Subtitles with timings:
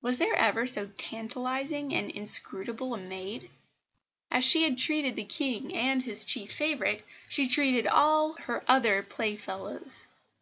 [0.00, 3.42] Was there ever so tantalising and inscrutable a maid?
[4.30, 8.64] And as she had treated the King and his chief favourite, she treated all her
[8.66, 10.06] other playfellows.